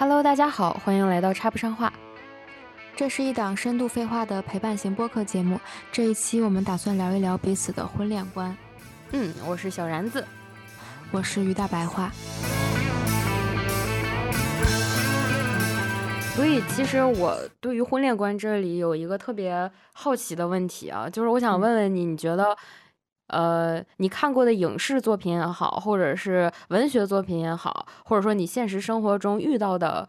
[0.00, 1.92] Hello，大家好，欢迎来到插不上话。
[2.94, 5.60] 这是一档深度废话的陪伴型播客节目。
[5.90, 8.56] 这一期我们打算聊一聊彼此的婚恋观。
[9.10, 10.24] 嗯，我是小然子，
[11.10, 12.12] 我是于大白话。
[16.36, 22.56] 所以，其实我对于婚恋观这里有一个特别好奇的问题啊，就是我想问问你，你觉得，
[23.28, 30.08] 呃，你看过的影视作品也好，或者是文学作品也好，或者说你现实生活中遇到的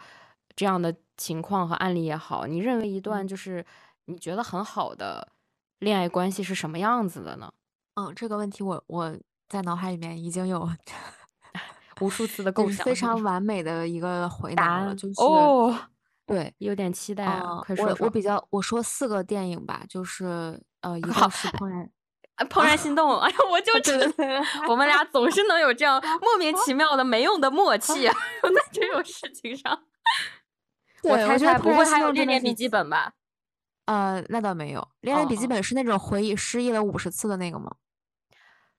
[0.56, 3.66] 这样的情况和案例也好，你认为一段就是
[4.06, 5.30] 你觉得很好的
[5.80, 7.52] 恋爱关系是什么样子的呢？
[7.96, 9.16] 嗯，这个问题我我
[9.48, 10.70] 在脑海里面已经有
[12.02, 15.76] 无数次的构想，非常完美的一个回答了，就是哦。
[16.26, 17.60] 对，有点期待啊！
[17.66, 17.96] 快说说。
[18.02, 21.90] 我我比较我说四个电影吧，就是呃，一个是《怦然
[22.48, 24.06] 怦然心动 》。哎呀，我就觉得
[24.68, 29.84] 我们俩总是能有这样 莫名其妙的没用的默契， 在这种事情上。
[31.04, 33.14] 我猜猜不会还有《恋恋笔记本》吧？
[33.86, 37.72] 呃，那倒没有，《恋恋笔记本》是那种回忆失忆了五十次的那个吗？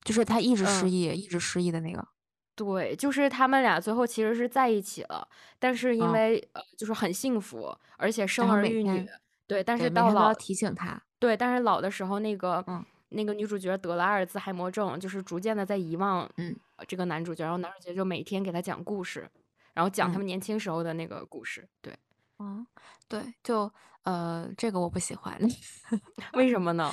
[0.05, 2.07] 就是他一直失忆，一直失忆的那个。
[2.55, 5.27] 对，就是他们俩最后其实是在一起了，
[5.59, 9.09] 但是因为呃，就是很幸福，而且生儿育女。
[9.47, 11.03] 对，但是到老提醒他。
[11.19, 12.65] 对，但是老的时候，那个
[13.11, 16.57] 那个女主角得了阿尔兹海默症，就是逐渐的在遗忘嗯
[16.89, 19.29] 这个男主角，然后男主角就每天给他讲故事，
[19.75, 21.69] 然后讲他们年轻时候的那个故事。
[21.81, 21.97] 对，
[22.39, 22.67] 嗯，
[23.09, 23.71] 对，就
[24.05, 25.39] 呃，这个我不喜欢，
[26.35, 26.91] 为什么呢？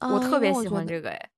[0.00, 1.30] 我特别喜欢这个哎。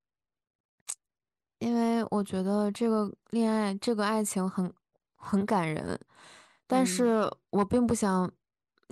[1.59, 4.71] 因为我觉得这个恋爱，这个爱情很
[5.15, 5.99] 很感人，
[6.67, 8.31] 但是我并不想，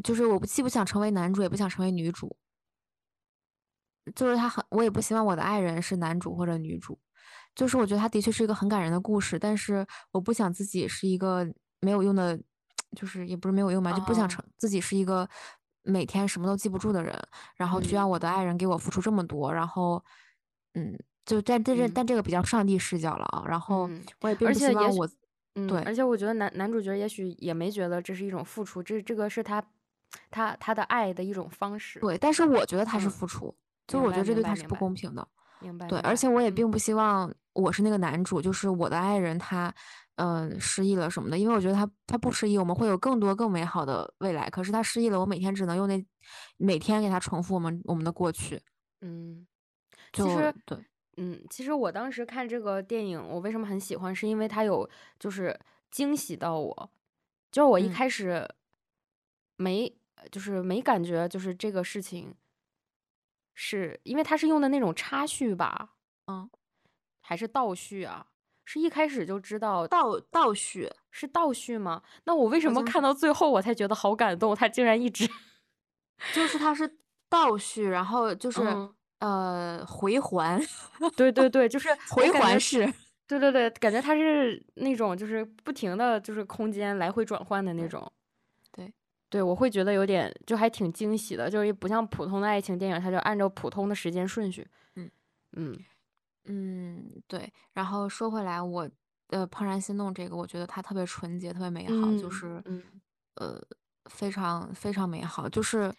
[0.04, 2.36] 就是我不既不想成为男主，也不想成为女主，
[4.14, 7.00] 就是他很，我也不希望我的爱人是男主或者女主，
[7.56, 11.48] 就是我觉得他的确是一个很感人的故事，但是我不想自己是一个
[11.80, 12.40] 没有用的，
[12.96, 15.28] 就是也不是没有用吧，就不想成自己是一个
[15.84, 17.18] 每天什么都记不住的人，
[17.56, 20.04] 然后需要我的爱人给我付出这么多，然后，
[20.74, 21.00] 嗯。
[21.26, 23.90] 就但但这但这个比较上帝视角了啊，然后
[24.22, 25.10] 我也并不希望我，
[25.68, 25.92] 对，而。
[25.92, 29.60] 且我觉得男男主角也许也没觉得这是一种付出，这这个是他
[30.30, 33.52] 他他的爱的一种方式，对，但是我觉得他是付出，
[33.88, 35.28] 就是我觉得这对他是不公平的，
[35.60, 35.88] 明白？
[35.88, 39.74] 对，而且我也并不希望我是那个男主，就是我的爱人他
[40.16, 46.06] 嗯失忆了什么的，因为我觉得他他不失忆，我们会有更多更美好的未来，可是他失忆了，我每天只能用那
[46.58, 48.62] 每天给他重复我们我们的过去，
[49.02, 49.46] 嗯，
[50.14, 50.78] 其实对。
[51.18, 55.58] 嗯，其实我当时看这个电影，我为什么很喜欢，是因为他有就是
[55.90, 56.92] 惊喜到我，
[57.50, 58.46] 就是我一开始
[59.56, 59.90] 没
[60.30, 62.36] 就是没感觉，就是这个事情
[63.56, 65.96] 是因为他是用的那种插叙吧，
[66.28, 66.48] 嗯，
[67.22, 68.28] 还是倒叙啊？
[68.66, 72.04] 是一开始就知道倒倒叙是倒叙吗？
[72.26, 74.56] 那我为什么看到最后我才觉得好感动？
[74.56, 75.28] 他竟然一直
[76.34, 78.62] 就是他是倒叙，然后就是。
[79.20, 80.62] 呃，回环，
[81.16, 82.86] 对对对，就是回环式，
[83.26, 88.12] 对对对，感觉他是那种就是不停的就是空间来回转换的那种，
[89.30, 95.12] 对对，我会觉得有点就还挺惊喜的，就是不像普通的爱情电影，它就按照普通的时间顺序，嗯
[95.54, 95.78] 嗯
[96.46, 97.52] 嗯，对。
[97.74, 98.90] 然后说回来，我
[99.30, 102.64] 呃，怦然心动这个，我觉得它特别纯洁，特别美好，就是
[103.36, 103.62] 呃，
[104.06, 105.94] 非常非常美好，就是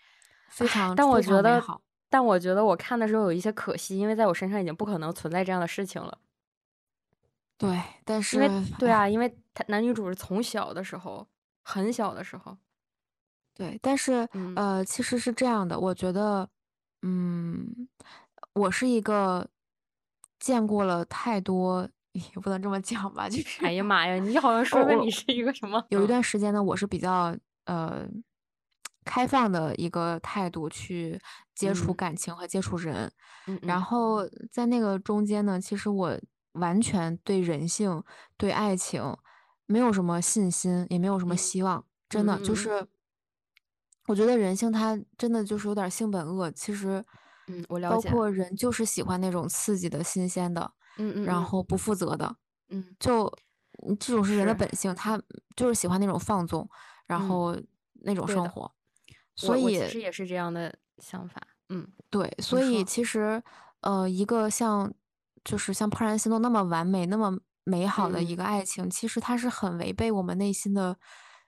[0.48, 1.60] 非常，但我觉得。
[1.60, 1.81] 好。
[2.09, 6.16] 但我觉得我看的时候有一些可惜，因为在我身上已经不可能存在这样的事情了。
[7.59, 11.26] 对，但是因为对啊，因为他男女主是从小的时候，
[11.62, 12.56] 很小的时候。
[13.56, 16.49] 对，但是呃，其实是这样的，我觉得，
[17.03, 17.89] 嗯，
[18.53, 19.49] 我是一个
[20.39, 25.83] 见过了太多，也不能这么讲吧，就是，哎呀妈呀，你好像说的你是一个什么？
[25.89, 28.06] 有一段时间呢，我是比较呃。
[29.09, 31.16] 开放的一个态度去
[31.55, 33.09] 接触感情和接触人，
[33.62, 36.19] 然后在那个中间呢，其实我
[36.55, 38.03] 完全对人性、
[38.37, 39.16] 对爱情
[39.66, 41.84] 没有什么信心，也没有什么希望。
[42.09, 42.84] 真的就是，
[44.06, 46.50] 我觉得人性它真的就是有点性本恶。
[46.50, 47.04] 其实，
[47.48, 48.08] 嗯，我了解。
[48.08, 52.36] 包括人就是喜欢那种刺激的新鲜的，嗯嗯，然后不负责的，
[52.70, 53.32] 嗯，就
[54.00, 55.20] 这种是人的本性，他
[55.54, 56.68] 就是喜欢那种放纵，
[57.06, 57.56] 然后
[58.03, 58.70] 那种生活。
[59.34, 63.42] 所以其实也是这样的想法，嗯，对，所以其实，
[63.82, 64.91] 呃，一个像
[65.44, 70.97] 就是像《怦然心动》那么完美、那么美好的一个爱情，其实它是很违背我们内心的，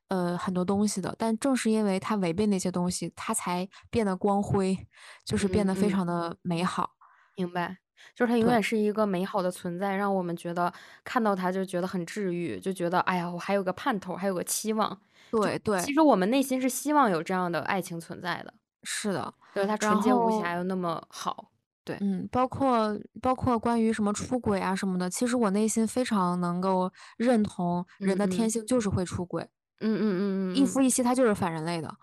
[0.08, 1.14] 呃，很多东西的。
[1.18, 4.86] 但正是因为他违背那些东西，他才变得光辉，
[5.24, 6.90] 就是变得非常的美好。
[7.36, 7.78] 明白。
[8.14, 8.48] 就是他永。
[8.48, 10.72] 远是一个美好的存在，让我们觉得
[11.04, 14.98] 看到他就觉得很治愈，就觉得，哎呀，我还有个盼头，还有个期望。
[15.30, 15.80] 对对。
[15.80, 18.54] 其实我们内心是希望有这样的爱情存在的。
[18.84, 21.50] 是的，对，它然纯洁无瑕又那么好，
[21.84, 21.96] 对。
[22.00, 28.48] 嗯，包括包括关于什么出轨啊什么的，其实我内心非常能够认同人的天。
[28.48, 29.42] 性就是会出轨。
[29.42, 29.50] 嗯嗯
[29.80, 30.56] 嗯嗯嗯嗯。
[30.56, 31.94] 一夫一妻他就是反人类的。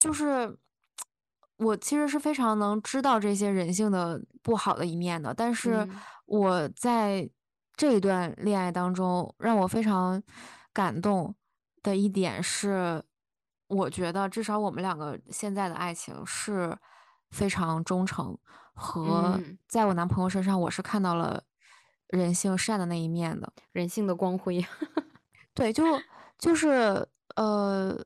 [0.00, 0.58] 就是
[1.56, 6.00] 我其实是非常能知道这些人性的不好的一面的，但是嗯。
[6.26, 7.28] 我在
[7.76, 10.22] 这一段恋爱当中，让我非常
[10.72, 11.34] 感动
[11.82, 13.02] 的一点是，
[13.68, 16.76] 我觉得至少我们两个现在的爱情是
[17.30, 18.36] 非常忠诚，
[18.74, 19.58] 和嗯。
[19.68, 21.44] 在我男朋友身上，我是看到了
[22.08, 23.52] 人性善的那一面的。
[23.72, 24.64] 人性的光辉。
[25.56, 26.04] 对，就
[26.38, 27.06] 就是
[27.36, 27.96] 呃，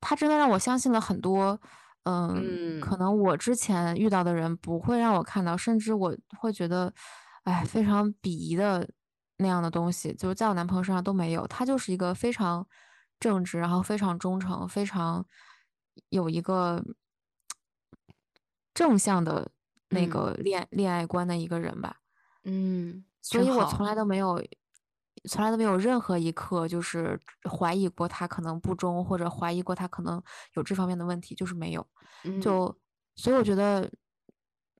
[0.00, 1.58] 他真的让我相信了很多，
[2.04, 2.98] 嗯，可嗯。
[2.98, 6.92] 能我之前遇到的人不会让我看到，甚至我会觉得，
[7.44, 8.86] 哎，非常鄙夷的
[9.38, 11.46] 那样的东西，就是在我男朋友身上都没有。
[11.46, 12.66] 他就是一个非常
[13.18, 15.24] 正直，然后非常忠诚，非常
[16.10, 16.84] 有一个
[18.74, 19.50] 正向的
[19.88, 20.08] 那嗯。
[20.08, 21.96] 个恋恋爱观的一个人吧。
[22.44, 23.84] 嗯，所以我从。
[23.86, 24.42] 来都没有
[25.28, 27.18] 从来都没有任何一刻就是
[27.50, 30.22] 怀疑过他可能不忠，或者怀疑过他可能
[30.54, 31.86] 有这方面的问题，就是没有。
[32.24, 32.40] 嗯。
[32.40, 32.74] 就
[33.16, 33.90] 所以我觉得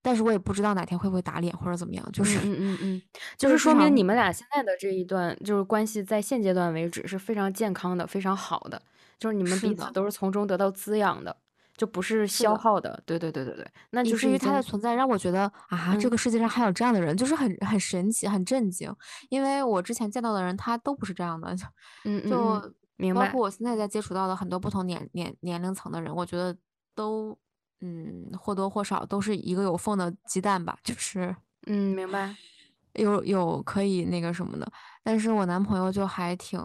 [0.03, 3.03] 但是我也不知道哪天会不会打脸或者怎么样，就是嗯嗯嗯
[3.37, 8.81] 就是说明你们俩现在的这一段就是关系在现阶段为止是非常健康的，非常好的。
[9.19, 9.61] 就是你们。
[9.61, 11.37] 彼此都是从中得到滋养的，
[11.81, 12.27] 就不是。
[12.27, 13.03] 消耗的。
[13.07, 16.11] 对对对对对，那就是因为他的存在让我觉得，啊，这嗯。
[16.11, 18.95] 个世界上还有这样的人，就是很很神奇、很震惊。
[19.31, 21.65] 因为我之前见到的人，他都不是这样的， 就
[22.05, 23.25] 嗯嗯嗯，就明白。
[23.27, 26.55] 包括我现在在接触到的很多不同年年年龄层的人，我觉得
[26.95, 27.37] 都
[27.81, 31.35] 嗯，或多或少都是一个有缝的鸡蛋吧，就是
[31.67, 32.37] 嗯，明白。
[32.95, 34.71] 有有可以那个什么的。
[35.03, 36.61] 但是我男朋友就还挺，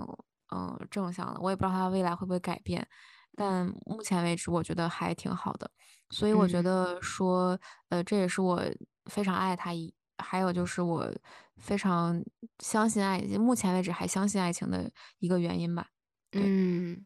[0.53, 2.87] 嗯，正向的，我也不知道他未来会不会改变，嗯。
[3.35, 5.69] 但目前为止我觉得还挺好的。
[6.09, 6.63] 所以我觉嗯。
[6.63, 7.59] 得说，
[7.89, 8.61] 呃，这也是我
[9.05, 11.11] 非常爱他一还有就是我
[11.57, 12.23] 非常
[12.59, 14.89] 相信爱目前为止还相信爱情的
[15.19, 15.87] 一个原因吧，
[16.31, 16.41] 对。
[16.43, 17.05] 嗯。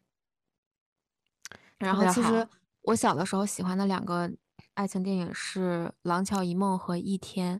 [1.78, 2.46] 然后其实。
[2.84, 4.30] 我小的时候喜欢的两个
[4.72, 7.58] 爱情电影是《廊桥遗梦》和《一天》。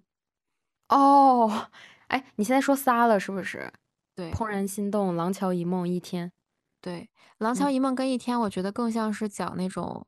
[0.88, 1.68] 哦，
[2.08, 3.70] 哎，你现在说仨了是不是？
[4.16, 4.32] 对。
[4.32, 6.32] 怦然心动、廊桥遗梦、一天。
[6.80, 7.74] 对，《廊桥嗯。
[7.74, 10.06] 遗梦》跟《一天》我觉得更像是讲那种，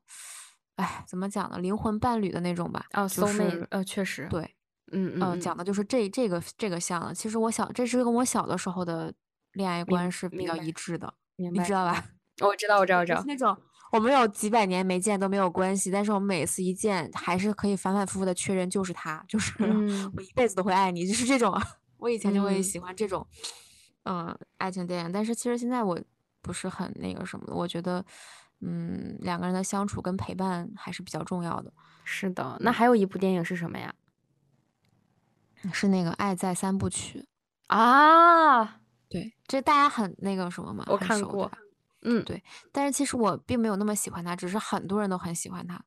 [0.77, 1.59] 哎，怎么讲呢？
[1.59, 4.27] 灵魂伴侣的那种吧，哦就是呃，确实。
[4.31, 4.49] 对，呃，
[4.93, 5.41] 嗯嗯嗯。
[5.41, 7.15] 讲的就是这这个这个像的。
[7.15, 9.13] 其实我小这是跟我小的时候的
[9.53, 12.05] 恋爱观是比较，一致的，你知道吧？
[12.41, 13.23] 我知道我知道我知道。
[13.27, 13.57] 那种
[13.93, 20.11] 我们有几百年没见都没有关系，但是我们每次一见还是可以反反复复的确认就是他，就是嗯。
[20.17, 21.55] 我一辈子都会爱你，就是这种。
[21.99, 22.63] 我以前就会嗯。
[22.63, 23.25] 喜欢这种，
[24.05, 25.13] 呃，爱情电影。
[25.13, 26.01] 但是其实现在我
[26.43, 28.05] 不是很那个什么，我觉得，
[28.61, 31.73] 嗯，两个人的相处跟陪伴还是比较重要的。
[32.05, 32.73] 是的，那嗯。
[32.73, 33.94] 还有一部电影是什么呀？
[35.73, 37.21] 是那个《爱在三部曲》。
[37.69, 38.81] 啊！
[39.09, 41.50] 对，这大家很那个什么嘛，我看过，
[42.03, 42.23] 嗯。
[42.25, 42.43] 对，
[42.73, 45.81] 但是其实我并没有那么喜欢他，只是很多人都很喜欢他。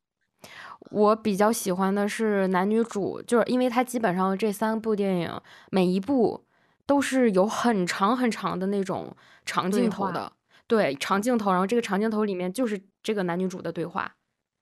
[0.90, 6.44] 我比较喜欢的是男女主，就是因为他基本上这三部电影，每一部
[6.86, 9.70] 都是有很长很长的那种长。
[9.70, 10.32] 镜头的。
[10.68, 14.12] 对，长镜头，然后这个长镜头里面就是这个男女主的对话，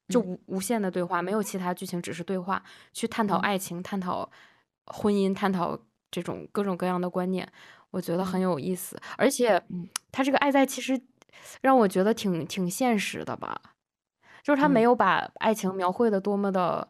[0.09, 0.23] 就嗯。
[0.23, 3.41] 无无限的对话，没有其他剧情，只是对话，去探讨嗯。
[3.41, 4.31] 爱情，探讨
[4.87, 5.79] 婚姻，探讨
[6.11, 7.51] 这种各种各样的观念，
[7.91, 8.43] 我觉得很嗯。
[8.43, 9.01] 有意思。
[9.17, 9.63] 而且
[10.13, 10.23] 他。
[10.23, 11.01] 这个爱在其实
[11.63, 13.61] 让我觉得挺挺现实的吧，
[14.43, 14.83] 就是他没嗯。
[14.83, 16.89] 有把爱情描绘的多么的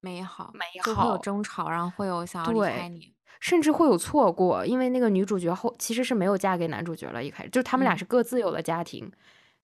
[0.00, 1.18] 美好，美就会有。
[1.18, 3.14] 争吵，然后会有想要离开，你。
[3.42, 8.02] 甚至会有错过，因为那个女主角后其实是没有嫁给男主角了，一开始，就他们俩嗯。
[8.02, 9.10] 是各自有了家庭，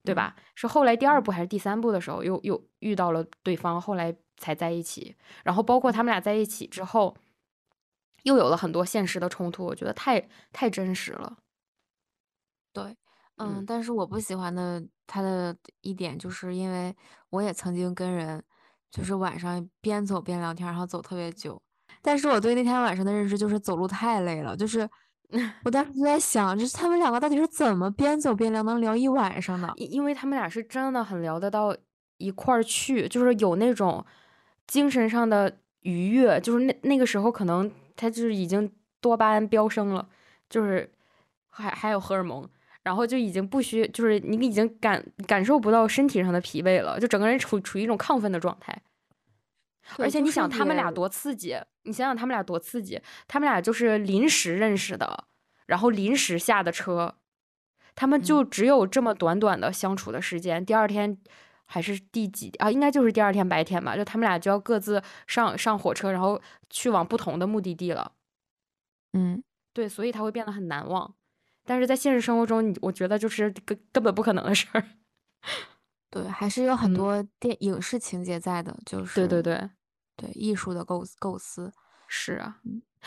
[0.04, 0.14] 对嗯。
[0.14, 0.34] 吧？
[0.56, 1.22] 是后来第2嗯。
[1.22, 5.16] 部还是第三部的时候，又又遇到了对方，后来才在一起。
[5.44, 5.92] 然后包括嗯。
[5.92, 7.16] 他们俩在一起之后，
[8.24, 11.38] 又有了很多现实的冲突，我觉得太太真实了。
[12.76, 12.96] 对，
[13.36, 13.64] 嗯，嗯。
[13.66, 16.94] 但是我不喜欢的他的一点就是因为
[17.30, 18.42] 我也曾经跟人
[18.90, 21.60] 就是晚上边走边聊天，然后走特别久。
[22.02, 24.88] 但是我对那天晚上的认知就是走路太累了，就是
[25.64, 29.70] 我当时就在想，就是他们两个到底是怎么边走边聊能聊一晚上的。
[29.76, 31.76] 因因为他们俩是真的很聊得到
[32.16, 34.04] 一块儿去，就是有那种
[34.66, 40.08] 精神上的愉悦，就是那那个时候可能他就是已经多巴胺飙升了，
[40.48, 40.90] 就是
[41.50, 42.48] 还还有荷尔蒙，
[42.82, 48.80] 然后就已经不需就是你已经感感受不到身体上的疲惫了，就整个人处处于一种亢奋的状态。
[49.96, 55.24] 而且你想他们俩多刺激，你想想他们俩多刺激，他们俩就是临时认识的，
[55.66, 57.14] 然后临时下的车，
[57.94, 61.18] 他们就只有这么短短的相处的时间，第二天
[61.64, 62.70] 还是第几啊？
[62.70, 68.12] 应该就是第二天白天吧，就他们俩就要各自上上火车，然后去往不同的目的地了。
[69.14, 69.42] 嗯，
[69.72, 71.14] 对，所以他会变得很难忘，
[71.64, 74.84] 但是在现实生活中，你我觉得就是根根本不可能的事儿。
[76.10, 79.70] 对，还是有很多电影视情节在的，就是对对对
[80.18, 81.72] 对艺术的构构思
[82.08, 82.60] 是啊，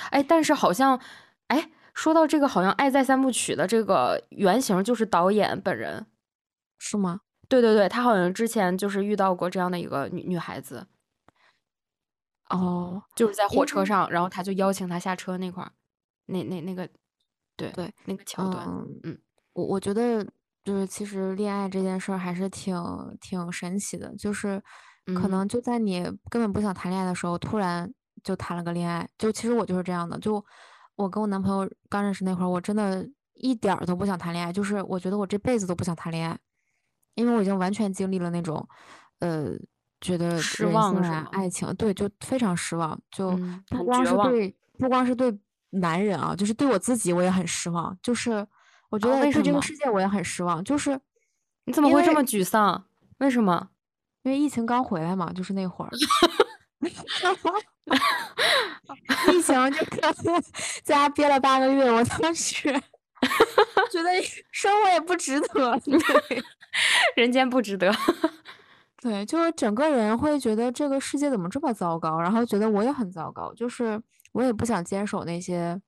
[0.09, 0.99] 哎，但是好像
[1.47, 6.07] 哎，说到这个，好像《爱在三部曲》的这个原型就是导演本人，
[6.79, 7.19] 是吗？
[7.49, 10.87] 对对对，他好像之前就是遇到过这样的一个女女孩子，
[12.49, 15.71] 哦，就是在火车上，然后他就邀请她下车那块儿，
[16.27, 16.87] 那那那个，
[17.57, 18.65] 对对，那个桥段，
[19.03, 19.19] 嗯，
[19.53, 20.25] 我我觉得。
[20.63, 22.75] 就是其实恋爱这件事儿还是挺
[23.19, 24.61] 挺神奇的，就是
[25.05, 27.91] 可能就在你根本不想谈恋爱的时候，突然
[28.23, 29.07] 就谈了个恋爱。
[29.17, 30.43] 就其实我就是这样的，就
[30.95, 36.37] 我跟我男朋友刚认识那会儿，我真的一点儿都不想谈恋爱，就是我觉得我这辈子都不想谈恋爱，
[37.15, 38.67] 因为我已经完全经历了那种，
[39.19, 39.51] 呃，
[39.99, 43.31] 觉得失望啊，爱情，对，就非常失望，就
[43.69, 45.37] 不光是对不光是对
[45.71, 48.47] 男人啊，就是对我自己我也很失望，就是。
[48.91, 50.99] 我觉得对这个世界我也很失望，就是
[51.63, 52.83] 你怎么会这么沮丧？
[53.19, 53.69] 为什么？
[54.23, 55.91] 因为疫情刚回来嘛，就是那会儿，
[59.31, 59.85] 疫情就
[60.83, 62.71] 在家憋了八个月，我当时
[63.91, 64.09] 觉得
[64.51, 65.79] 生活也不值得，
[67.15, 67.93] 人间不值得。
[69.01, 73.99] 对，就是整个人会觉得这个世界怎么这么糟糕，然后觉得我也很糟糕，就是
[74.31, 75.79] 我也不想坚守那些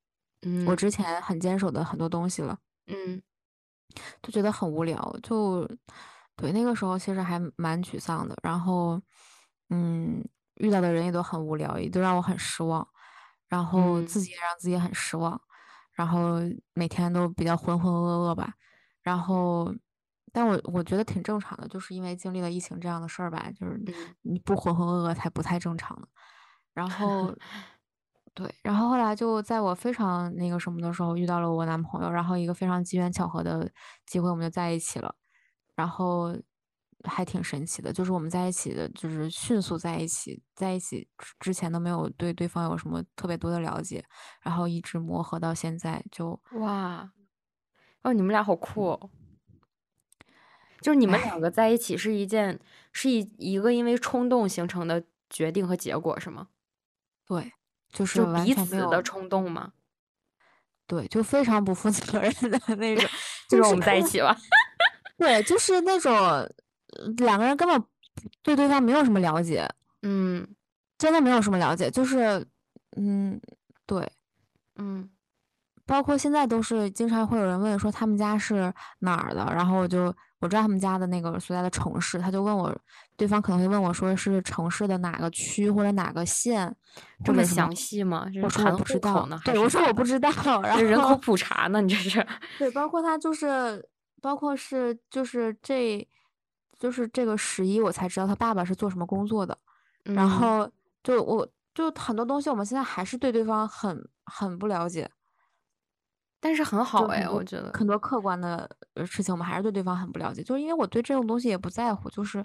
[0.42, 2.58] 嗯我之前很坚守的很多东西了。
[2.88, 3.22] 嗯，
[4.20, 5.68] 就觉得很无聊，就
[6.36, 8.36] 对那个时候其实还蛮沮丧的。
[8.42, 9.00] 然后，
[9.70, 10.22] 嗯，
[10.56, 12.86] 遇到的人也都很无聊，也都让我很失望。
[13.48, 15.40] 然后自己也让自己很失望。
[15.92, 16.40] 然后
[16.74, 18.52] 每天都比较浑浑噩噩吧。
[19.02, 19.72] 然后，
[20.32, 23.80] 但我我觉得挺正常的，就是因为经历了疫情这样的事儿吧，就是
[24.22, 26.06] 你不浑浑噩噩才不太正常呢。
[26.74, 27.34] 然后。
[28.34, 33.70] 对，然后后来就在我非常那个什么的时候遇到了我男朋友，然后一个非常机缘巧合的
[34.06, 35.14] 机会，我们就在一起了，
[35.74, 36.36] 然后
[37.04, 44.04] 还挺神奇的，就是我们在一起的，就是迅速在一起，在一起之前都没有对对方有什么特别多的了解，
[44.42, 47.10] 然后一直磨合到现在，就哇，
[48.02, 49.10] 哦，你们俩好酷哦，
[50.80, 52.60] 就是你们两个在一起是一件
[52.92, 56.48] 是一一个因为冲动形成的决定和结果是吗？
[57.26, 57.52] 对。
[57.94, 59.72] 就是彼此的冲动吗？
[60.84, 63.08] 对，就非常不负责任的那种，
[63.48, 64.36] 就是我们在一起了。
[65.16, 66.14] 对，就是那种
[67.18, 67.82] 两个人根本
[68.42, 69.68] 对对方没有什么了解，
[70.02, 70.46] 嗯，
[70.98, 72.46] 真的没有什么了解，就是
[72.96, 73.40] 嗯，
[73.86, 74.10] 对，
[74.76, 75.08] 嗯。
[75.86, 80.04] 包括现在都是经常会有人问说他们家是哪儿的，然后我就
[80.40, 82.74] 我知道他们家的那个所在的城市，他就问我，
[83.18, 86.74] 对方可能会问我说是城市的哪个区或者哪个县，
[87.22, 88.26] 这么详细吗？
[88.42, 89.38] 我说我不知道呢。
[89.44, 90.30] 对，我说我不知道。
[90.64, 91.82] 然后人口普查呢？
[91.82, 92.26] 你这是？
[92.58, 93.86] 对，包括他就是，
[94.24, 96.08] 包括是就是这，
[96.78, 99.56] 就是这个十一我才知道他爸爸是做什么工作的，
[100.04, 100.66] 然后
[101.02, 105.10] 就我就很多东西我们现在还是对对方很很不了解。
[106.40, 108.66] 但是很好哎，我觉得很多客观的
[109.04, 112.42] 事情，我们还是对对方很不了解，就是因为我对这种东西也不在乎，就是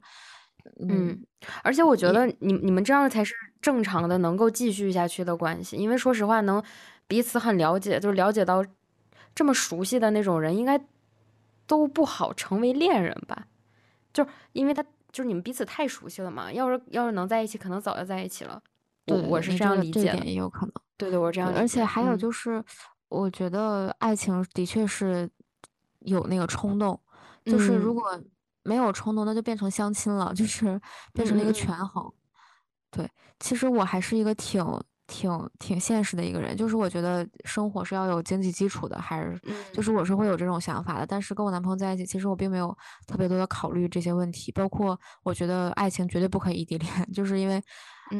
[0.81, 1.17] 嗯，
[1.63, 5.77] 而且我觉得你你们这样才是正常的，能够继续下去的关系。
[5.77, 6.61] 因为说实话，能
[7.07, 8.65] 彼此很了解，就是了解到
[9.33, 10.77] 这么熟悉的那种人，应该
[11.69, 13.47] 都不好成为恋人吧？
[14.11, 16.51] 就是因为他就是你们彼此太熟悉了嘛。
[16.51, 18.61] 要是要是能在一起，可能早就在一起了。
[19.05, 20.73] 我我是这样理解的，也有可能。
[20.97, 21.53] 对对，我是这样。
[21.55, 22.63] 而且还有就是。
[23.09, 25.27] 我觉得爱情的确是
[26.01, 27.01] 有那个冲动，
[27.43, 28.03] 就是如果
[28.61, 30.79] 没有冲动，那就变成相亲了， 就是
[31.11, 32.07] 变成了一个权衡。
[32.91, 33.09] 对，
[33.39, 34.63] 其实我还是一个挺
[35.09, 39.37] 挺挺现实的一个人，就是我觉得生活是要有经济基础的，还是
[39.73, 41.05] 就是我是会有这种想法的。
[41.07, 47.61] 但是跟我男朋友在一起，其实我并没有特别多的考虑这些问题，包括我觉得爱情绝对不可以异地恋， 就是因为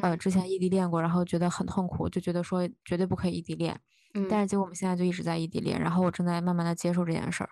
[0.01, 3.79] 呃之前异地恋过，然后觉得很痛苦，就觉得说绝对不可以异地恋。
[4.27, 7.49] 但是结果我们现在就一直在异地恋，然后我正在慢慢的接受这件事儿，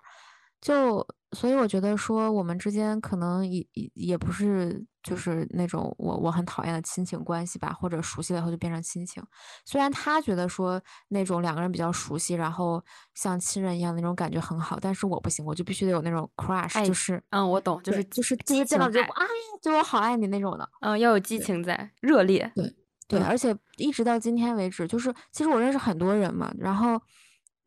[0.60, 9.22] 就所以我觉得说我们之间可能也也也不是就是那种我我很讨厌的亲情关系吧，或者熟悉了以后就变成亲情。
[9.66, 12.84] 虽然他觉得说那种两个人比较熟悉，然后
[13.14, 19.28] 像亲人一样那种感觉很好，但是我不行，我就必须得有那种 crush，就是嗯，我懂，就是就是第一见到就哎呀，
[19.62, 20.68] 就我好爱你那种的。
[20.82, 22.52] 嗯，要有激情在，热烈。
[22.56, 22.74] 对
[23.08, 27.00] 对，而且一直到今天为止，就是其实我认识很多人嘛，然后。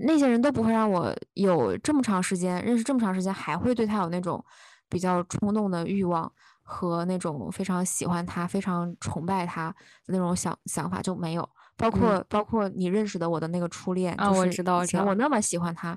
[0.00, 4.45] 那些人都不会让我有这么长时间认识，这么长时间还会对他有那种
[4.88, 6.30] 比较冲动的欲望
[6.62, 9.69] 和那种非常喜欢他、非常崇拜他
[10.07, 11.49] 的那种想想法就没有。
[11.76, 15.97] 包括包括你认识的我的那个初恋，啊，我知道，我那么喜欢他，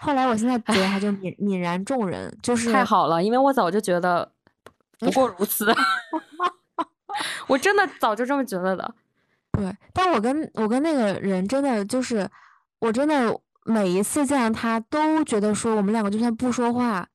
[0.00, 4.32] 后来我现在觉得他就 泯泯然众人，就是太好了，因为我早就觉得
[4.98, 5.72] 不过如此
[7.46, 8.94] 我真的早就这么觉得的。
[9.52, 12.28] 对，但我跟我跟那个人真的就是。
[12.80, 17.06] 我真的每一次见到他，都觉得说我们两个就算不说话，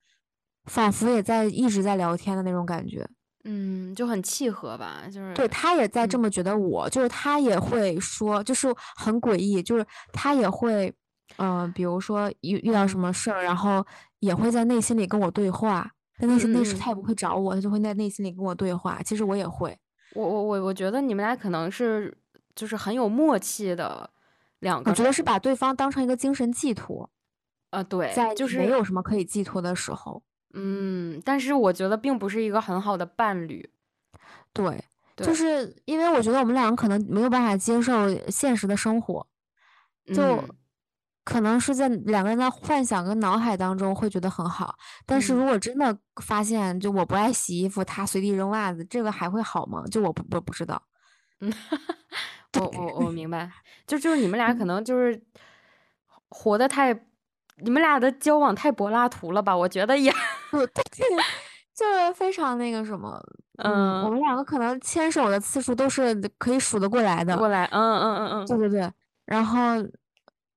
[0.66, 3.06] 仿佛也在一直在聊天的那种感觉。
[3.44, 10.92] 嗯，就很契合吧，就是对他也在这么觉得我，就是他也会说，就是很诡异，就是他也会，
[11.38, 13.86] 嗯，比如说遇遇到什么事儿，然后
[14.20, 15.92] 也会在内心里跟我对话。
[16.18, 19.02] 但那些那时他也不会找我，他就会在内心里跟我对话。
[19.04, 19.78] 其实我也会，
[20.14, 22.16] 我我我我觉得你们俩可能是
[22.56, 24.10] 就是很有默契的。
[24.60, 27.10] 两个，我觉得是把对方当成一个精神寄托，
[27.72, 33.70] 呃，对，在就是没有什么可以寄托的时候，嗯，但是我觉得并不是一个很好的伴侣，
[34.54, 34.84] 对，
[35.18, 35.34] 就。
[35.34, 37.94] 是因为我觉得我们两个可能没有办法接受
[38.30, 39.26] 现实的生活，
[40.14, 40.44] 就
[41.24, 49.84] 可能是在两个人的幻想跟脑海当中会觉得很好，但是如果真的发现就我不爱洗衣服，他随地扔袜子，这个还会好吗？
[49.92, 50.82] 就我不我不知道，
[51.42, 51.52] 嗯。
[52.60, 53.50] 我我我明白，
[53.86, 55.22] 就就是你们俩可能就是
[56.30, 56.94] 活的太，
[57.58, 59.56] 你们俩的交往太柏拉图了吧？
[59.56, 60.12] 我觉得也，
[60.52, 60.66] 对，
[61.74, 63.22] 就是非常那个什么，
[63.58, 68.92] 嗯，我们两个可能牵手的次数都是可以数得过来的，过来，嗯嗯嗯嗯，对对对，
[69.26, 69.60] 然后，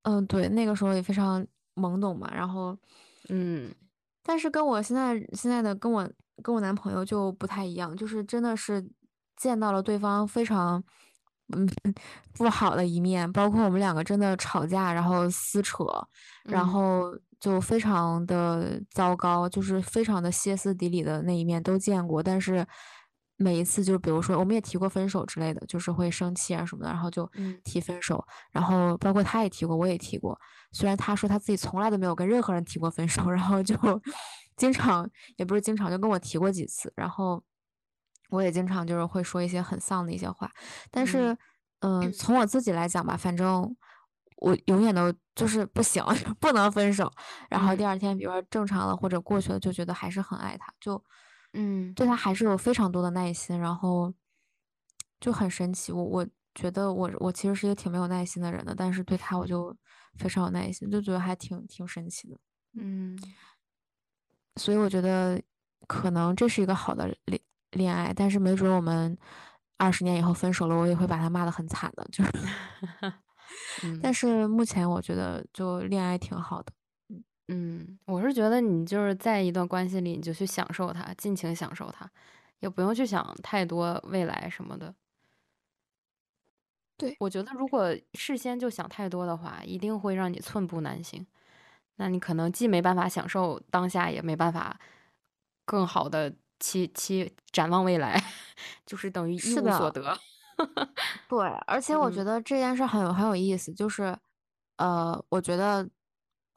[0.02, 2.76] 嗯，对，那个时候也非常懵懂嘛，然后，
[3.28, 3.72] 嗯，
[4.22, 6.08] 但是跟我现在现在的跟我
[6.42, 8.88] 跟我男朋友就不太一样，就是真的是
[9.36, 10.82] 见到了对方非常。
[11.56, 11.66] 嗯，
[12.34, 15.84] 不好的一面，包括我们两个真的吵架，然后撕扯，
[16.44, 22.22] 然后就非常的糟糕，就是非常的歇斯底里的那一面都见过。
[22.22, 22.66] 但是
[23.36, 27.26] 每一次，就比如说，我们也提过分手之类的，就是会生气啊什么的，然后就
[27.64, 28.22] 提分手。
[28.52, 30.38] 然后包括他也提过，我也提过。
[30.72, 33.74] 虽然他说他自己从来都没有跟任何人提过分手，然后就
[34.56, 37.42] 经常也不是经常就跟我提过几次，然后。
[38.28, 40.50] 我也经常就是会说一些很丧的一些话，
[40.90, 41.36] 但是，
[41.80, 43.76] 嗯，从我自己来讲吧，反正
[44.36, 46.04] 我永远都就是不行，
[46.40, 47.10] 不能分手。
[47.48, 51.02] 然后第二天，比如说正常了或者过去了，就觉得还是很爱他，就，
[51.54, 54.12] 嗯，对他还是有非常多的耐心，然后
[55.20, 55.92] 就很神奇。
[55.92, 59.76] 我我觉得我我其实是一个挺没有耐心的人的，但是对他我就
[60.18, 62.38] 非常有耐心，就觉得还挺挺神奇的。
[62.74, 63.18] 嗯，
[64.56, 65.40] 所以我觉得
[65.86, 67.16] 可能这是一个好的
[67.72, 67.94] 恋。
[67.94, 69.16] 爱，但是没准我们
[69.76, 72.32] 二十年以后分手了，我也会把他骂得很惨的，就是。
[74.02, 76.72] 但是目前我觉得就恋爱挺好的，
[77.08, 82.10] 嗯嗯，我是觉得你就是在一段关系里，你就去享受它，尽情享受它，
[82.60, 84.94] 也不用去想太多未来什么的。
[86.98, 91.26] 对，我觉得如果事先就想太多的话，一定会让你寸步难行。
[91.96, 94.78] 那你可能既没办法享受当下，也没办法
[95.64, 96.34] 更好的。
[96.58, 98.22] 期期展望未来，
[98.86, 100.18] 就是等于一无所得。
[101.28, 104.16] 对，而且我觉得这件事很有很有意思，就是，
[104.76, 105.88] 呃，我觉得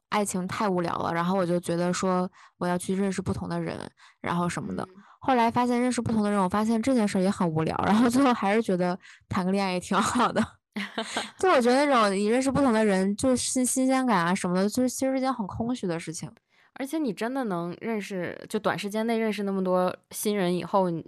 [0.08, 3.78] 爱情太无聊了，然后我就觉得说我要去认识不同的人，
[4.20, 4.86] 然后什么的。
[5.20, 10.44] 后来发现认识不同的人，我发现这件事也很无聊，然后最后还是觉得谈个恋爱也挺好的。
[11.38, 16.28] 就我觉得那种你认识不同的人，就是新新鲜感啊什么的，就是其实是件很空虚的事情。
[16.74, 21.04] 而且你真的能认识，就短时间内认识那么多新人以后，你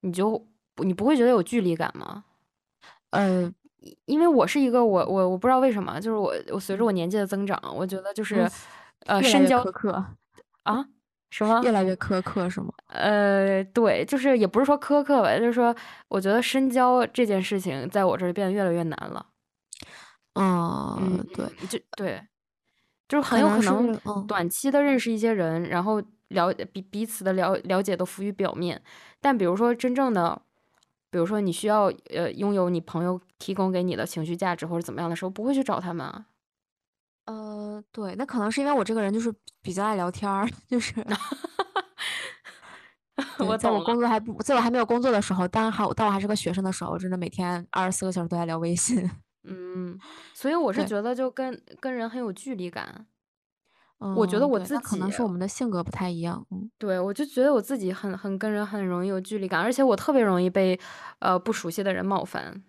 [0.00, 0.46] 你就
[0.78, 2.24] 你不会觉得有距离感吗？
[3.10, 3.50] 呃，
[4.04, 8.50] 因为我是一个我我我不知道为什么，就是我我随着我年纪的增长，我觉得就是
[9.06, 10.04] 呃深交苛刻
[10.64, 10.86] 啊
[11.30, 12.72] 什么越来越苛刻是吗？
[12.88, 15.74] 呃，对，就是也不是说苛刻吧，就是说
[16.08, 19.26] 我觉得深交这件事情在我这儿变得越来越难了。
[20.34, 22.20] 嗯，对，就对。
[23.08, 28.82] 就是很有可能短期的认识一些人，然后了彼彼此的了了解都浮于表面。
[29.20, 30.40] 但比如说真正的，
[31.10, 36.26] 比如说你需要呃拥有你朋友提供给你的情绪价值或者怎么样的时候，不会去找他们啊。
[37.26, 40.94] 呃，对，那可能是因为我这个人就是比较爱聊天儿， 就是，
[43.38, 49.10] 我在我工作还不在我还没有工作的时候，当然还但我还是个学生的时候，真的每天二十四个小时都在聊微信。
[49.46, 49.98] 嗯，
[50.34, 53.06] 所以我是觉得就跟跟人很有距离感。
[53.98, 56.70] 我觉嗯，得我，自己，可能是我们的性格不太一样，嗯。
[56.76, 60.78] 对，我就觉得我自己很很跟人很容易有距离感，而且我特别容易被
[61.20, 62.62] 呃不熟悉的人冒犯。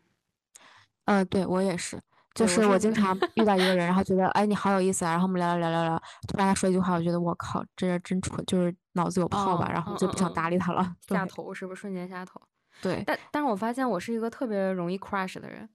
[1.03, 1.99] 呃，对，我也是，
[2.33, 10.95] 就是是我经常遇到一个人，然后觉得， 哎，你好有意思啊，然后我们聊聊聊聊聊，突然他说一句话，我觉得我靠，这人真蠢，就是脑子有泡吧，嗯然后我就不想嗯嗯嗯，搭理他了。
[11.05, 12.41] 对下头是不是瞬间下头？
[12.81, 15.67] 对，但但是我发现我是一个特别容易 crush 的人。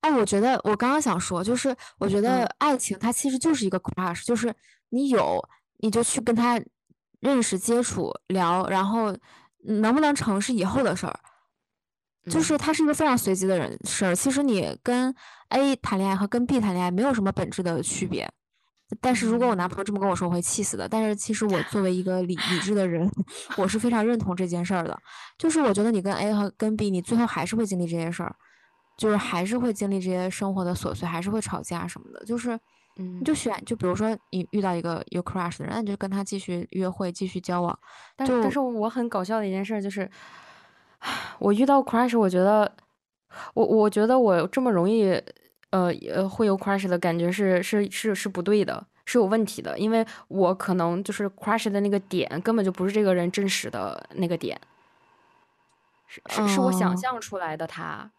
[0.00, 4.54] 哎，我觉得我刚刚想说，就是我觉得嗯爱情它其实就是一个 crush，就是
[4.90, 5.42] 你有
[5.78, 6.60] 你就去跟他
[7.20, 9.16] 认识、接触、聊，然后
[9.64, 11.18] 能不能成是以后的事儿。
[12.30, 14.14] 就是嗯他是一个非常随机的人事儿。
[14.14, 15.14] 其实你跟
[15.48, 18.30] A 谈恋爱和跟 B 谈恋爱没有什么本质的区别。
[19.00, 20.88] 但是如果我男嗯朋友这么跟我说，我会气死的。
[20.88, 23.10] 但是其实我作 为一个理理智的人，
[23.56, 24.98] 我是非常认同这件事儿的。
[25.38, 28.34] 就是我觉得你跟 A 和跟 B，你最后还是会经历这些事儿，
[29.00, 32.22] 就是还是会经历这些生活的琐碎，还是会吵架什么的。
[32.26, 32.58] 就是你
[32.96, 37.78] 嗯，就选，就比如说你遇到一个有 crush 的人，那你就跟他继续约会，继续交往。
[38.14, 40.10] 但是但是我很搞笑的一件事就是，
[41.38, 42.70] 我遇到 crush，我觉得
[43.54, 45.10] 我我觉得我这么容易
[45.70, 54.60] 呃呃会有 crush 的感觉是是是是不对的，是有问题的，因为我可能就是 crush 的那个点根本就不是这个人真实的那个点，
[56.06, 56.96] 是是是我想嗯。
[56.96, 58.10] 象出来的他，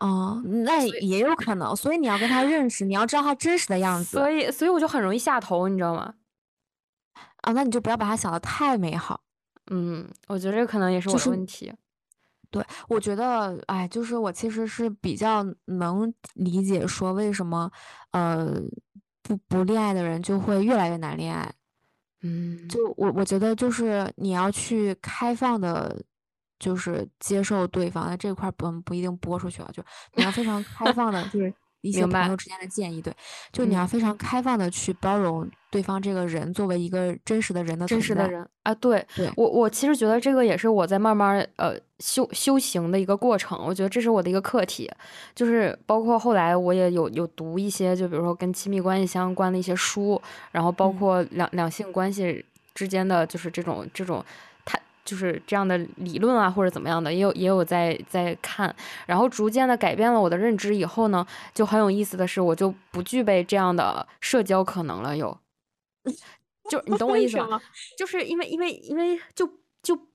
[0.00, 6.14] 哦，那也有可能，所以你要跟他认识，你要知道他真实的样子所以所以我就很容易下头，你知道吗？
[7.42, 9.20] 啊，那你就不要把他想的太美好。
[9.70, 11.72] 嗯，我觉得这可能也是我的就是问题。
[12.50, 17.70] 对，我觉得，哎，就是我其实是比较能理解说为什么，
[18.10, 18.60] 呃，
[19.22, 21.52] 不不恋爱的人就会越来越难恋爱。
[22.22, 26.02] 嗯就我我觉得就是你要去开放的，
[26.60, 29.82] 就是接受对方，那这块儿不不一定播出去啊，就
[30.14, 32.06] 你要非常开放的，就是 一些。
[32.06, 33.12] 朋友之间的建议，对，
[33.50, 33.88] 就你要嗯。
[33.88, 44.90] 非常开放的去包容对方这个人作为一个真实的人的真实的人啊，对，对，我我其实觉得这个也是我在慢慢呃修修行的一个过程，我觉得这是我的一个课题，
[45.34, 50.20] 就是包括后来我也有有读一些，就比如说跟亲密关系相关的一些书，
[50.52, 52.44] 然后包嗯括两两性关系
[52.74, 54.24] 之间的就是这种这种
[54.64, 58.74] 它就是这样的理论啊或者怎么样的，也有也有在在看，
[59.06, 65.36] 然后逐渐的改变了我的认知以后呢，就很有意思的是，我就不具备这样的社交可能了，又。
[66.70, 67.44] 就你懂我意思吧？
[67.46, 67.60] 为什么？
[67.98, 69.46] 就是因为因为因为就
[69.82, 70.08] 就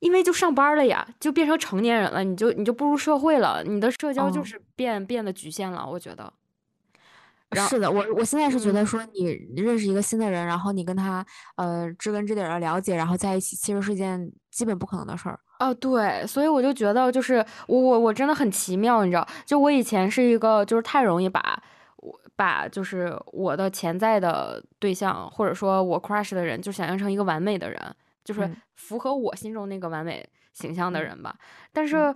[0.00, 4.44] 因为就上班了呀，就变成成年人了，你就你就步入社会了，你的社交就嗯。
[4.44, 6.32] 是变变得局限了，我觉得。
[7.50, 9.24] 然后，是的，我我现在是觉得嗯，说你
[9.56, 11.24] 认识一个新的人，然后你跟他
[11.56, 15.38] 呃知根知底的了解，然后在一起，其实是件基本不可能的事儿。
[15.58, 21.62] 哦，对，所以我就觉得就是我我我真的很奇妙，你知道，就我以前是一个就是太容易把
[21.96, 27.78] 我把就是我的潜在的对象或者说我 crush 的人就想象成一个完美的人，
[28.24, 31.34] 就是嗯符合我心中那个完美形象的嗯人吧。
[31.72, 32.14] 但嗯是，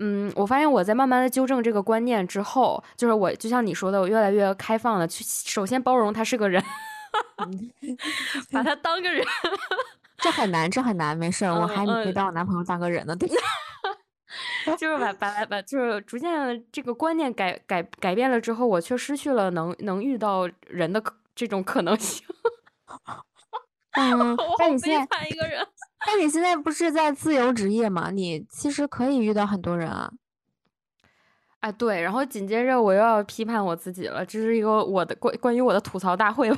[0.00, 6.62] 嗯，我发现我在慢慢的纠正这个观念之后，就是我就像你说的，我越来越开放了去首先包容他是个人，
[7.38, 7.70] 嗯，
[8.52, 9.26] 把他当个人，
[10.18, 13.28] 这很难，这很难，没事儿，我还没嗯嗯，当我男朋友当个人呢，对。
[14.78, 22.26] 就是把把把就是逐渐这个观念改改改变了之后，我却失去了能能遇到人的可这种可能性。
[23.92, 25.66] 嗯， 我好悲那你现在，惨一个人。
[26.10, 28.10] 那你现在不是在自由职业吗？
[28.10, 30.10] 你其实可以遇到很多人啊。
[31.60, 36.56] 哎，对，然后紧接着我又要批判我自己了，这是一个我的关关于我的吐槽大会吧，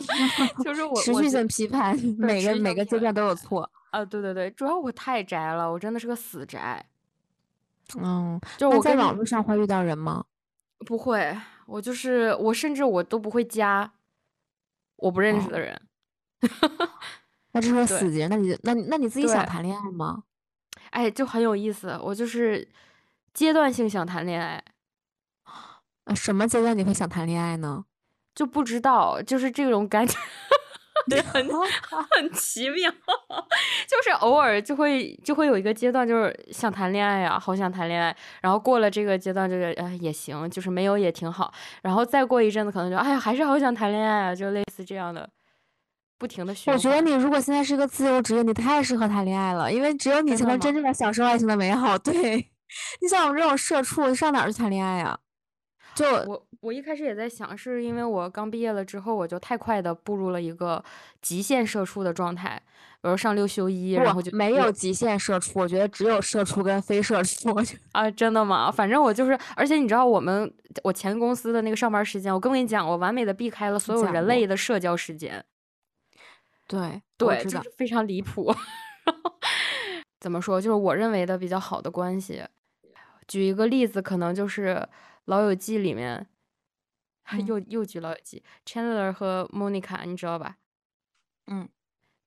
[0.64, 3.70] 就是我持续性批判，每个每个阶段都有错。
[3.90, 6.82] 啊，对对对，主要我太宅了，我真的是个死宅，
[7.98, 10.24] 嗯，就是我在网络上会遇到人吗？
[10.86, 13.92] 不会，我就是我甚至我都不会加
[14.96, 15.82] 我不认识哦，的人，
[17.52, 20.22] 那这是对死结，那你那你那你自己想，谈恋爱吗？
[20.90, 22.66] 哎，就很有意思，我就是
[23.32, 24.62] 阶段性想谈恋爱。
[26.04, 27.84] 啊，什么阶段你会想谈恋爱呢？
[28.34, 30.16] 就不知道，就是这种感觉
[31.10, 31.46] 对，很
[32.10, 32.90] 很奇妙，
[33.88, 45.28] 就是偶尔就会就会有一个阶段，就是想谈恋爱啊，好想谈恋爱，然后过了这个阶段，就是呃也行，就是没有也挺好，然后再过一阵子，可能就哎呀，还是好想谈恋爱啊，就类似这样的，
[46.20, 50.74] 不停的学我觉得，你如果现在是个自由职业，你太适合谈恋爱了，因为只有你才能真？
[50.74, 51.96] 正的享受爱情的美好。
[51.96, 52.12] 对，
[53.00, 55.18] 你像我们这种社畜，上哪儿去谈恋爱呀？
[55.94, 60.84] 就我我一开始也在想，是因为我刚毕业了之后，我就太快的步入了一个
[61.22, 62.60] 极限社畜的状态，
[63.02, 67.48] 比如上六休一，然后就没有极限社畜，我觉得只有社畜跟非社畜。
[67.92, 68.70] 啊，真的吗？
[68.70, 70.52] 反正我就是，而且你知道我们
[70.84, 75.42] 我前公司的那个上班时间，我跟你讲，我完美的避开了所有人类的社交时间。
[76.70, 78.54] 对对，就是非常离谱。
[80.20, 80.60] 怎么说？
[80.60, 82.44] 就是我认为的比较好的关系。
[83.26, 84.74] 举一个例子，可能就是
[85.24, 86.28] 《老友记》里面，
[87.46, 90.58] 又又举《老友记》，Chandler 和 Monica，你知道吧？
[91.48, 91.68] 嗯，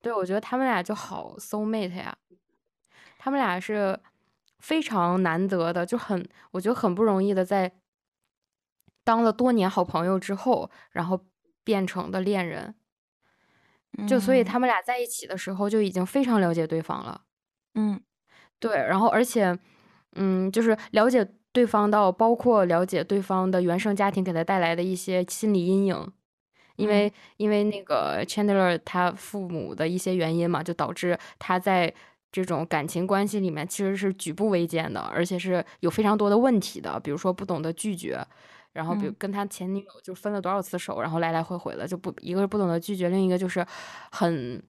[0.02, 2.18] 对，我觉得他们俩就好 soul mate 呀。
[3.16, 3.98] 他们俩是
[4.58, 7.72] 非常难得的，就很我觉得很不容易的，在
[9.02, 11.24] 当了多年好朋友之后，然后
[11.62, 12.74] 变成的恋人。
[14.06, 17.20] 就所以他们俩在一起的时候就已经非常了解对方了。
[17.74, 18.00] 嗯，
[18.58, 19.56] 对，然后而且，
[20.16, 26.12] 嗯，就是了解对方到包括了解对方的原生家庭给他带来的一些心理阴影，
[26.76, 31.92] 因为因为那个 Chandler 他父母的一些原因嘛，就导致他在
[32.32, 38.18] 这种感情关系里面其实是举步维艰的，而且是有非常多的问题的，比如说不懂得拒绝，
[38.74, 43.66] 然后比如跟他前女友就分了多少次手，然后来来回回的就不一个是不懂得拒绝，另一个就是
[44.10, 44.62] 很。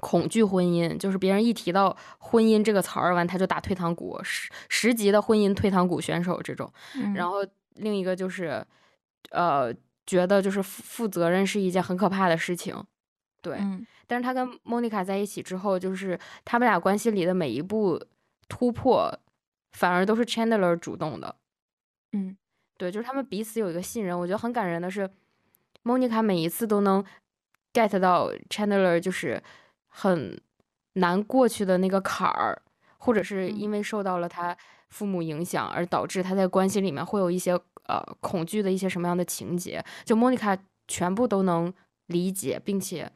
[0.00, 6.70] 恐惧婚姻，就是别人一提到婚姻这个词儿完，他就打退堂鼓，十十级的婚姻退堂鼓选手这种。
[7.16, 7.38] 然后
[7.76, 8.64] 另一个就是，
[9.30, 9.74] 呃，
[10.06, 12.80] 觉得就是负负责任是一件很可怕的事情。
[13.42, 13.58] 对，
[14.06, 18.00] 但是他跟莫妮卡在一起之后，就是他们俩关系里的每一步
[18.46, 19.12] 突破，
[19.72, 21.34] 反而都是 Chandler 主动的。
[22.12, 22.36] 嗯，
[22.78, 24.18] 对，就是他们彼此有一个信任。
[24.18, 25.10] 我觉得很感人的是，
[25.82, 27.04] 莫妮卡每一次都能
[27.74, 29.42] get 到 Chandler 就是。
[29.90, 30.40] 很
[30.92, 32.62] 难过去的那个坎儿，
[32.98, 34.56] 或者是因为受到了他
[34.90, 41.72] 父母影响，而导致他在关系里面会有一些呃恐惧的一些什么样的情节，就莫妮卡全部都能
[42.06, 43.10] 理解，并且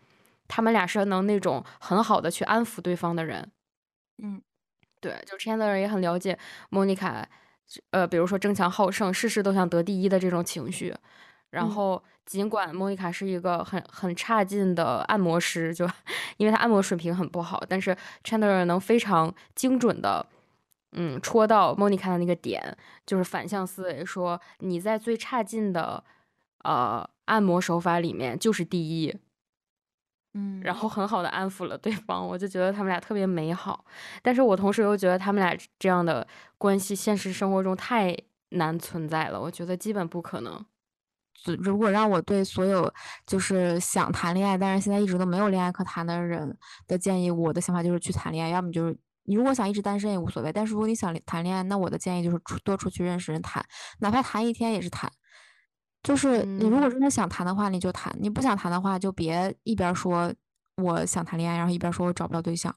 [0.49, 3.53] 他们俩是能那种很好的去安抚对方的人。
[4.21, 4.43] 嗯，
[5.01, 6.37] 对，就 Chandler 也很了解
[6.71, 7.29] 莫妮卡，
[7.91, 10.95] 呃，比如说争强好胜、事事都想得第一的这种情绪，
[11.51, 12.03] 然后。
[12.25, 15.85] 尽管莫妮卡是一个很很差劲的按摩师，就
[16.37, 20.25] 因为他按摩水平很不好，但是 Chandler 能非常精准的，
[20.93, 26.03] 嗯，戳到莫妮卡的那个点，就是反向思维，说你在最差劲的
[26.63, 29.13] 呃按摩手法里面就是第一，
[30.35, 33.85] 嗯，然后很好的安抚了对方，我就觉得他们俩特别美好，
[34.23, 38.17] 但是我同时又觉得他们俩这样的关系现实生活中太
[38.51, 40.65] 难存在了，我觉得基本不可能。
[41.59, 42.89] 如果让我对所有
[43.27, 48.51] 就是想谈恋爱，但是现在一直都没有恋爱可谈的人的建议，我的想法就是去谈恋爱。
[48.51, 53.65] 要么就是你如果想一直单身也无所谓，但是如果你想谈恋爱，那我的建议就是出多出去认识人谈，
[53.99, 55.11] 哪怕谈一天也是谈。
[56.03, 60.33] 就是你如果真的想谈的话，你就谈；你不想谈的话，就别一边说
[60.77, 62.75] 我想谈恋爱，然后一边说我找不到对象。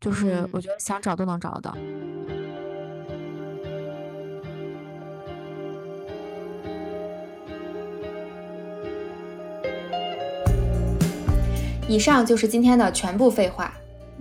[0.00, 1.76] 就是我觉得想找都能找得到。
[11.86, 13.70] 以上就是今天的全部废话。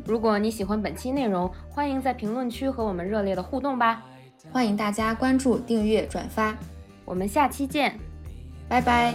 [0.06, 4.04] 如果你喜欢本期内容，欢迎在评论区和我们热烈的互动吧！
[4.52, 6.54] 欢迎大家关注、订阅、转发，
[7.06, 7.98] 我们下期见，
[8.72, 9.14] 拜拜。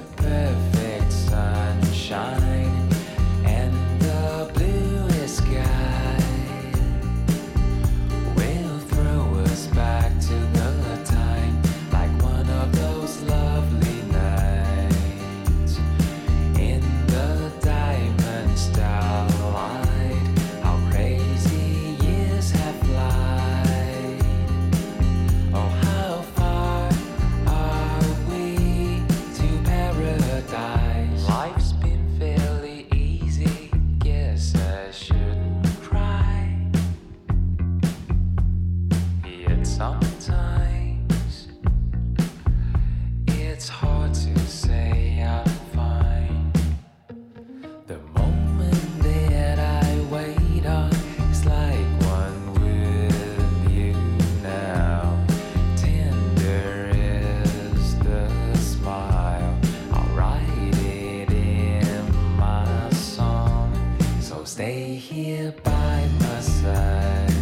[65.27, 67.36] here by my side.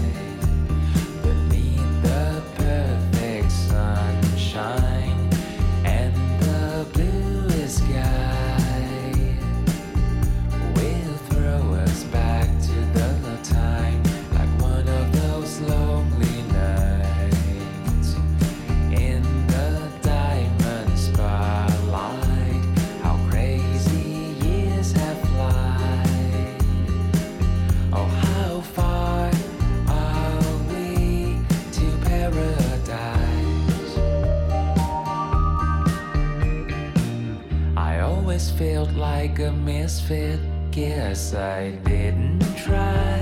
[38.59, 40.39] felt like a misfit.
[40.71, 43.19] Guess I didn't try.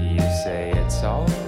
[0.00, 1.43] You say it's all.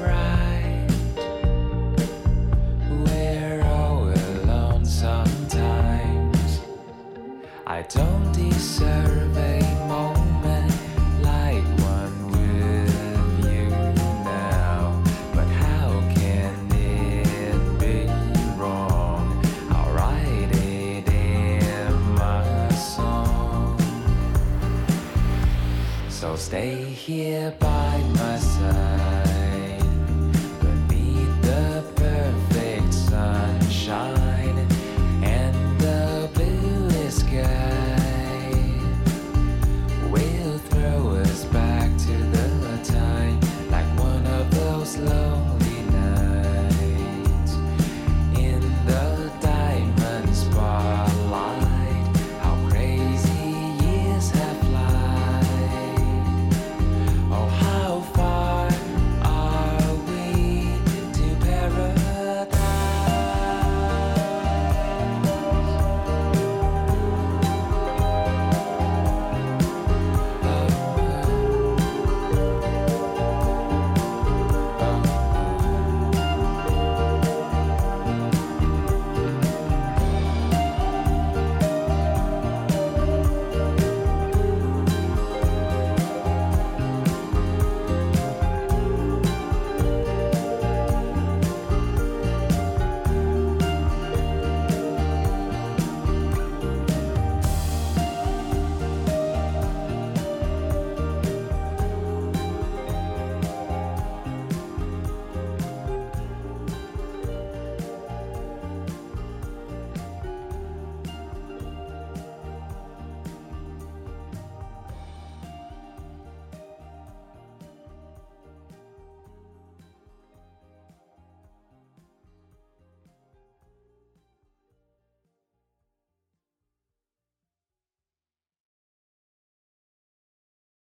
[27.17, 27.66] Yeah.